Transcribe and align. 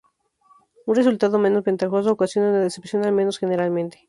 Un 0.87 0.95
resultado 0.95 1.37
menos 1.37 1.63
ventajoso 1.63 2.11
ocasiona 2.11 2.49
una 2.49 2.61
decepción, 2.61 3.05
al 3.05 3.11
menos 3.11 3.37
generalmente. 3.37 3.99